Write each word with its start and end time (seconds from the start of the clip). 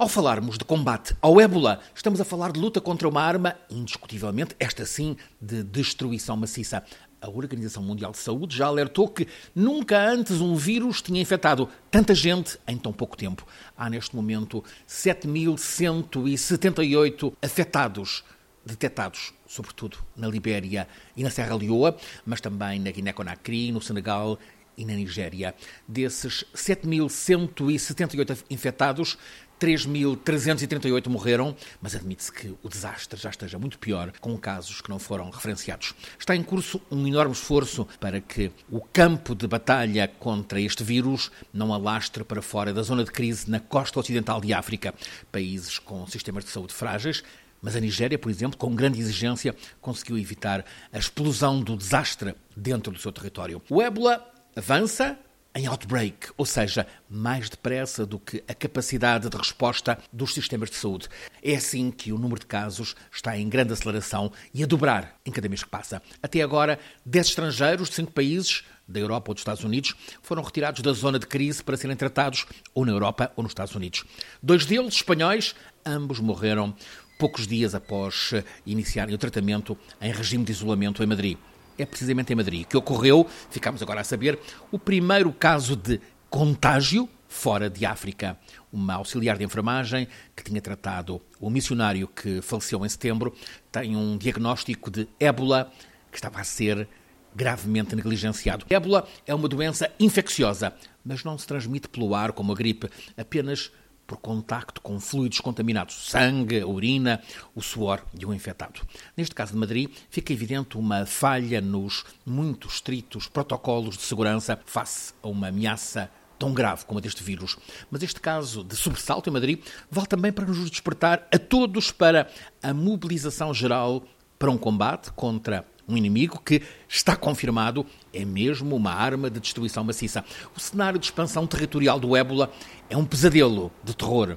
Ao 0.00 0.08
falarmos 0.08 0.56
de 0.56 0.64
combate 0.64 1.14
ao 1.20 1.38
ébola, 1.38 1.78
estamos 1.94 2.18
a 2.22 2.24
falar 2.24 2.52
de 2.52 2.58
luta 2.58 2.80
contra 2.80 3.06
uma 3.06 3.20
arma, 3.20 3.54
indiscutivelmente, 3.68 4.56
esta 4.58 4.86
sim, 4.86 5.14
de 5.38 5.62
destruição 5.62 6.38
maciça. 6.38 6.82
A 7.20 7.28
Organização 7.28 7.82
Mundial 7.82 8.12
de 8.12 8.16
Saúde 8.16 8.56
já 8.56 8.64
alertou 8.64 9.06
que 9.06 9.28
nunca 9.54 10.00
antes 10.00 10.40
um 10.40 10.56
vírus 10.56 11.02
tinha 11.02 11.20
infectado 11.20 11.68
tanta 11.90 12.14
gente 12.14 12.58
em 12.66 12.78
tão 12.78 12.94
pouco 12.94 13.14
tempo. 13.14 13.46
Há 13.76 13.90
neste 13.90 14.16
momento 14.16 14.64
7.178 14.88 17.34
afetados 17.42 18.24
detectados, 18.64 19.34
sobretudo 19.46 19.98
na 20.16 20.28
Libéria 20.28 20.88
e 21.14 21.22
na 21.22 21.28
Serra 21.28 21.56
Leoa, 21.56 21.94
mas 22.24 22.40
também 22.40 22.80
na 22.80 22.90
Guiné-Conakry, 22.90 23.70
no 23.70 23.82
Senegal 23.82 24.38
e 24.76 24.84
na 24.84 24.94
Nigéria. 24.94 25.54
Desses 25.86 26.44
7.178 26.54 28.44
infectados, 28.50 29.18
3.338 29.60 31.08
morreram, 31.08 31.54
mas 31.82 31.94
admite-se 31.94 32.32
que 32.32 32.54
o 32.62 32.68
desastre 32.68 33.20
já 33.20 33.28
esteja 33.28 33.58
muito 33.58 33.78
pior, 33.78 34.10
com 34.18 34.36
casos 34.38 34.80
que 34.80 34.88
não 34.88 34.98
foram 34.98 35.28
referenciados. 35.28 35.94
Está 36.18 36.34
em 36.34 36.42
curso 36.42 36.80
um 36.90 37.06
enorme 37.06 37.34
esforço 37.34 37.86
para 38.00 38.22
que 38.22 38.50
o 38.70 38.80
campo 38.80 39.34
de 39.34 39.46
batalha 39.46 40.08
contra 40.08 40.58
este 40.58 40.82
vírus 40.82 41.30
não 41.52 41.74
alastre 41.74 42.24
para 42.24 42.40
fora 42.40 42.72
da 42.72 42.82
zona 42.82 43.04
de 43.04 43.10
crise 43.10 43.50
na 43.50 43.60
costa 43.60 44.00
ocidental 44.00 44.40
de 44.40 44.54
África. 44.54 44.94
Países 45.30 45.78
com 45.78 46.06
sistemas 46.06 46.44
de 46.44 46.50
saúde 46.50 46.72
frágeis 46.72 47.22
mas 47.62 47.76
a 47.76 47.80
Nigéria, 47.80 48.18
por 48.18 48.30
exemplo, 48.30 48.56
com 48.56 48.74
grande 48.74 48.98
exigência, 48.98 49.54
conseguiu 49.82 50.16
evitar 50.16 50.64
a 50.90 50.98
explosão 50.98 51.60
do 51.60 51.76
desastre 51.76 52.34
dentro 52.56 52.90
do 52.90 52.98
seu 52.98 53.12
território. 53.12 53.60
O 53.68 53.82
ébola 53.82 54.26
avança 54.56 55.18
em 55.54 55.66
outbreak, 55.66 56.28
ou 56.36 56.46
seja, 56.46 56.86
mais 57.08 57.48
depressa 57.48 58.06
do 58.06 58.18
que 58.18 58.42
a 58.46 58.54
capacidade 58.54 59.28
de 59.28 59.36
resposta 59.36 59.98
dos 60.12 60.32
sistemas 60.32 60.70
de 60.70 60.76
saúde. 60.76 61.08
É 61.42 61.56
assim 61.56 61.90
que 61.90 62.12
o 62.12 62.18
número 62.18 62.40
de 62.40 62.46
casos 62.46 62.94
está 63.12 63.36
em 63.36 63.48
grande 63.48 63.72
aceleração 63.72 64.30
e 64.54 64.62
a 64.62 64.66
dobrar 64.66 65.18
em 65.26 65.32
cada 65.32 65.48
mês 65.48 65.64
que 65.64 65.68
passa. 65.68 66.00
Até 66.22 66.40
agora, 66.40 66.78
10 67.04 67.26
estrangeiros 67.26 67.88
de 67.88 67.96
5 67.96 68.12
países, 68.12 68.64
da 68.86 68.98
Europa 68.98 69.30
ou 69.30 69.34
dos 69.34 69.42
Estados 69.42 69.62
Unidos, 69.62 69.94
foram 70.20 70.42
retirados 70.42 70.82
da 70.82 70.92
zona 70.92 71.18
de 71.18 71.26
crise 71.26 71.62
para 71.62 71.76
serem 71.76 71.96
tratados 71.96 72.44
ou 72.74 72.84
na 72.84 72.90
Europa 72.90 73.30
ou 73.36 73.42
nos 73.42 73.52
Estados 73.52 73.74
Unidos. 73.74 74.04
Dois 74.42 74.66
deles, 74.66 74.94
espanhóis, 74.94 75.54
ambos 75.86 76.18
morreram 76.18 76.74
poucos 77.18 77.46
dias 77.46 77.74
após 77.74 78.32
iniciarem 78.66 79.14
o 79.14 79.18
tratamento 79.18 79.78
em 80.00 80.12
regime 80.12 80.44
de 80.44 80.50
isolamento 80.50 81.02
em 81.02 81.06
Madrid 81.06 81.38
é 81.80 81.86
precisamente 81.86 82.32
em 82.32 82.36
Madrid, 82.36 82.66
que 82.66 82.76
ocorreu, 82.76 83.26
ficamos 83.50 83.82
agora 83.82 84.00
a 84.00 84.04
saber, 84.04 84.38
o 84.70 84.78
primeiro 84.78 85.32
caso 85.32 85.76
de 85.76 86.00
contágio 86.28 87.08
fora 87.28 87.70
de 87.70 87.86
África. 87.86 88.36
Uma 88.72 88.94
auxiliar 88.94 89.38
de 89.38 89.44
enfermagem 89.44 90.08
que 90.34 90.42
tinha 90.42 90.60
tratado 90.60 91.20
o 91.40 91.48
missionário 91.48 92.08
que 92.08 92.42
faleceu 92.42 92.84
em 92.84 92.88
setembro 92.88 93.34
tem 93.70 93.96
um 93.96 94.18
diagnóstico 94.18 94.90
de 94.90 95.08
ébola 95.18 95.72
que 96.10 96.18
estava 96.18 96.40
a 96.40 96.44
ser 96.44 96.88
gravemente 97.34 97.94
negligenciado. 97.94 98.66
Ébola 98.68 99.06
é 99.26 99.34
uma 99.34 99.48
doença 99.48 99.90
infecciosa, 99.98 100.74
mas 101.04 101.22
não 101.22 101.38
se 101.38 101.46
transmite 101.46 101.88
pelo 101.88 102.14
ar 102.14 102.32
como 102.32 102.52
a 102.52 102.54
gripe, 102.54 102.90
apenas 103.16 103.70
por 104.10 104.16
contacto 104.16 104.80
com 104.80 104.98
fluidos 104.98 105.38
contaminados, 105.38 106.10
sangue, 106.10 106.64
urina, 106.64 107.22
o 107.54 107.62
suor 107.62 108.02
de 108.12 108.26
um 108.26 108.34
infectado. 108.34 108.80
Neste 109.16 109.36
caso 109.36 109.52
de 109.52 109.58
Madrid, 109.58 109.88
fica 110.10 110.32
evidente 110.32 110.76
uma 110.76 111.06
falha 111.06 111.60
nos 111.60 112.04
muito 112.26 112.66
estritos 112.66 113.28
protocolos 113.28 113.96
de 113.96 114.02
segurança 114.02 114.58
face 114.66 115.14
a 115.22 115.28
uma 115.28 115.46
ameaça 115.46 116.10
tão 116.40 116.52
grave 116.52 116.84
como 116.86 116.98
a 116.98 117.00
deste 117.00 117.22
vírus. 117.22 117.56
Mas 117.88 118.02
este 118.02 118.20
caso 118.20 118.64
de 118.64 118.74
sobressalto 118.74 119.30
em 119.30 119.32
Madrid 119.32 119.62
vale 119.88 120.08
também 120.08 120.32
para 120.32 120.44
nos 120.44 120.68
despertar 120.68 121.28
a 121.32 121.38
todos 121.38 121.92
para 121.92 122.28
a 122.60 122.74
mobilização 122.74 123.54
geral 123.54 124.02
para 124.40 124.50
um 124.50 124.58
combate 124.58 125.12
contra 125.12 125.64
um 125.90 125.96
inimigo 125.96 126.40
que, 126.44 126.62
está 126.88 127.16
confirmado, 127.16 127.84
é 128.12 128.24
mesmo 128.24 128.76
uma 128.76 128.92
arma 128.92 129.28
de 129.28 129.40
destruição 129.40 129.82
maciça. 129.82 130.24
O 130.56 130.60
cenário 130.60 130.98
de 130.98 131.06
expansão 131.06 131.46
territorial 131.46 131.98
do 131.98 132.16
ébola 132.16 132.52
é 132.88 132.96
um 132.96 133.04
pesadelo 133.04 133.72
de 133.82 133.94
terror. 133.94 134.36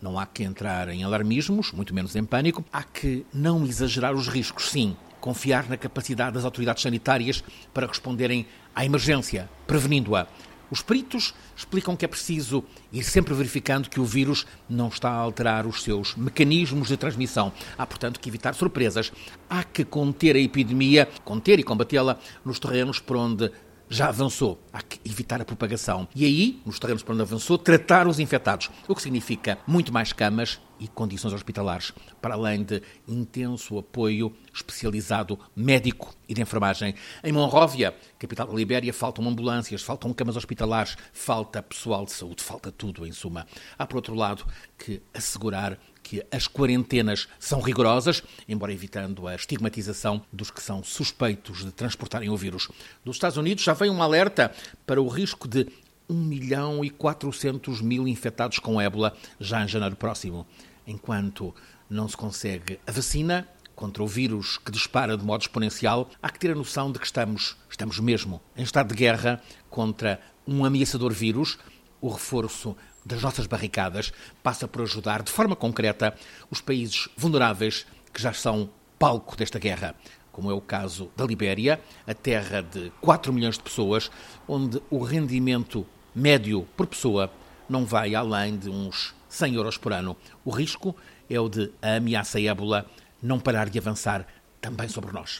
Não 0.00 0.18
há 0.18 0.26
que 0.26 0.42
entrar 0.42 0.88
em 0.88 1.02
alarmismos, 1.02 1.72
muito 1.72 1.94
menos 1.94 2.14
em 2.14 2.24
pânico. 2.24 2.64
Há 2.72 2.82
que 2.82 3.24
não 3.32 3.64
exagerar 3.64 4.14
os 4.14 4.28
riscos, 4.28 4.70
sim. 4.70 4.96
Confiar 5.20 5.68
na 5.68 5.76
capacidade 5.76 6.34
das 6.34 6.44
autoridades 6.44 6.82
sanitárias 6.82 7.42
para 7.72 7.86
responderem 7.86 8.46
à 8.74 8.84
emergência, 8.84 9.48
prevenindo-a. 9.66 10.26
Os 10.74 10.82
peritos 10.82 11.32
explicam 11.56 11.94
que 11.94 12.04
é 12.04 12.08
preciso 12.08 12.64
ir 12.92 13.04
sempre 13.04 13.32
verificando 13.32 13.88
que 13.88 14.00
o 14.00 14.04
vírus 14.04 14.44
não 14.68 14.88
está 14.88 15.08
a 15.08 15.14
alterar 15.14 15.68
os 15.68 15.84
seus 15.84 16.16
mecanismos 16.16 16.88
de 16.88 16.96
transmissão. 16.96 17.52
Há, 17.78 17.86
portanto, 17.86 18.18
que 18.18 18.28
evitar 18.28 18.56
surpresas. 18.56 19.12
Há 19.48 19.62
que 19.62 19.84
conter 19.84 20.34
a 20.34 20.40
epidemia, 20.40 21.08
conter 21.24 21.60
e 21.60 21.62
combatê-la 21.62 22.18
nos 22.44 22.58
terrenos 22.58 22.98
por 22.98 23.16
onde 23.16 23.52
já 23.88 24.08
avançou. 24.08 24.60
Há 24.72 24.82
que 24.82 25.00
evitar 25.04 25.40
a 25.40 25.44
propagação. 25.44 26.08
E 26.14 26.24
aí, 26.24 26.60
nos 26.64 26.78
terrenos 26.78 27.02
por 27.02 27.12
onde 27.12 27.22
avançou, 27.22 27.58
tratar 27.58 28.06
os 28.06 28.18
infectados. 28.18 28.70
O 28.88 28.94
que 28.94 29.02
significa 29.02 29.58
muito 29.66 29.92
mais 29.92 30.12
camas 30.12 30.60
e 30.78 30.88
condições 30.88 31.32
hospitalares, 31.32 31.92
para 32.20 32.34
além 32.34 32.62
de 32.62 32.82
intenso 33.06 33.78
apoio 33.78 34.34
especializado 34.52 35.38
médico 35.54 36.14
e 36.28 36.34
de 36.34 36.42
enfermagem. 36.42 36.94
Em 37.22 37.32
Monróvia, 37.32 37.94
capital 38.18 38.46
da 38.46 38.54
Libéria, 38.54 38.92
faltam 38.92 39.26
ambulâncias, 39.26 39.82
faltam 39.82 40.12
camas 40.12 40.36
hospitalares, 40.36 40.96
falta 41.12 41.62
pessoal 41.62 42.04
de 42.04 42.12
saúde, 42.12 42.42
falta 42.42 42.72
tudo, 42.72 43.06
em 43.06 43.12
suma. 43.12 43.46
Há, 43.78 43.86
por 43.86 43.96
outro 43.96 44.14
lado, 44.14 44.44
que 44.76 45.00
assegurar 45.12 45.78
que 46.04 46.24
as 46.30 46.46
quarentenas 46.46 47.26
são 47.40 47.60
rigorosas, 47.60 48.22
embora 48.46 48.72
evitando 48.72 49.26
a 49.26 49.34
estigmatização 49.34 50.22
dos 50.30 50.50
que 50.50 50.62
são 50.62 50.84
suspeitos 50.84 51.64
de 51.64 51.72
transportarem 51.72 52.28
o 52.28 52.36
vírus. 52.36 52.68
Dos 53.02 53.16
Estados 53.16 53.38
Unidos 53.38 53.64
já 53.64 53.72
vem 53.72 53.90
um 53.90 54.02
alerta 54.02 54.52
para 54.86 55.00
o 55.00 55.08
risco 55.08 55.48
de 55.48 55.66
1 56.08 56.14
milhão 56.14 56.84
e 56.84 56.90
400 56.90 57.80
mil 57.80 58.06
infectados 58.06 58.58
com 58.58 58.78
ébola 58.78 59.16
já 59.40 59.64
em 59.64 59.68
janeiro 59.68 59.96
próximo. 59.96 60.46
Enquanto 60.86 61.54
não 61.88 62.06
se 62.06 62.16
consegue 62.16 62.78
a 62.86 62.92
vacina 62.92 63.48
contra 63.74 64.02
o 64.02 64.06
vírus 64.06 64.58
que 64.58 64.70
dispara 64.70 65.16
de 65.16 65.24
modo 65.24 65.40
exponencial, 65.40 66.10
há 66.22 66.28
que 66.28 66.38
ter 66.38 66.50
a 66.50 66.54
noção 66.54 66.92
de 66.92 66.98
que 66.98 67.06
estamos, 67.06 67.56
estamos 67.70 67.98
mesmo 67.98 68.42
em 68.54 68.62
estado 68.62 68.88
de 68.88 68.94
guerra 68.94 69.42
contra 69.70 70.20
um 70.46 70.64
ameaçador 70.66 71.12
vírus. 71.12 71.58
O 71.98 72.10
reforço 72.10 72.76
das 73.04 73.22
nossas 73.22 73.46
barricadas 73.46 74.12
passa 74.42 74.66
por 74.66 74.82
ajudar 74.82 75.22
de 75.22 75.30
forma 75.30 75.54
concreta 75.54 76.14
os 76.50 76.60
países 76.60 77.08
vulneráveis 77.16 77.86
que 78.12 78.22
já 78.22 78.32
são 78.32 78.70
palco 78.98 79.36
desta 79.36 79.58
guerra 79.58 79.94
como 80.34 80.50
é 80.50 80.54
o 80.54 80.60
caso 80.60 81.12
da 81.16 81.24
Libéria, 81.24 81.80
a 82.04 82.12
terra 82.12 82.60
de 82.60 82.90
4 83.00 83.32
milhões 83.32 83.56
de 83.56 83.62
pessoas, 83.62 84.10
onde 84.48 84.82
o 84.90 84.98
rendimento 84.98 85.86
médio 86.12 86.66
por 86.76 86.88
pessoa 86.88 87.30
não 87.68 87.86
vai 87.86 88.16
além 88.16 88.56
de 88.56 88.68
uns 88.68 89.14
100 89.28 89.54
euros 89.54 89.78
por 89.78 89.92
ano. 89.92 90.16
O 90.44 90.50
risco 90.50 90.94
é 91.30 91.38
o 91.38 91.48
de 91.48 91.70
a 91.80 91.96
ameaça 91.96 92.40
ébola 92.40 92.84
não 93.22 93.38
parar 93.38 93.68
de 93.70 93.78
avançar 93.78 94.26
também 94.60 94.88
sobre 94.88 95.12
nós. 95.12 95.30